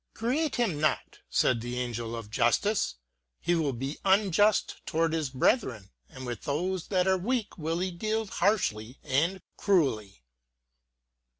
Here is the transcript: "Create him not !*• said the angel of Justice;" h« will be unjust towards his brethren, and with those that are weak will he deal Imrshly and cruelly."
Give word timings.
"Create 0.15 0.55
him 0.55 0.79
not 0.81 0.97
!*• 0.81 0.97
said 1.29 1.61
the 1.61 1.79
angel 1.79 2.15
of 2.15 2.31
Justice;" 2.31 2.95
h« 3.45 3.53
will 3.55 3.71
be 3.71 3.99
unjust 4.03 4.83
towards 4.87 5.13
his 5.13 5.29
brethren, 5.29 5.91
and 6.09 6.25
with 6.25 6.41
those 6.41 6.87
that 6.87 7.07
are 7.07 7.19
weak 7.19 7.55
will 7.55 7.77
he 7.77 7.91
deal 7.91 8.25
Imrshly 8.25 8.97
and 9.03 9.43
cruelly." 9.57 10.23